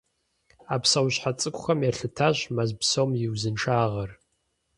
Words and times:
А 0.73 0.75
псэущхьэ 0.81 1.31
цӀыкӀухэм 1.39 1.79
елъытащ 1.89 2.37
мэз 2.55 2.71
псом 2.79 3.09
и 3.25 3.27
узыншагъэр. 3.33 4.09